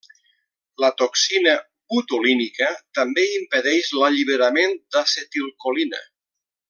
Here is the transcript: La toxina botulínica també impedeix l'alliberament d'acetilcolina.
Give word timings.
La 0.83 0.87
toxina 1.01 1.51
botulínica 1.93 2.71
també 3.01 3.27
impedeix 3.41 3.93
l'alliberament 3.99 4.75
d'acetilcolina. 4.97 6.03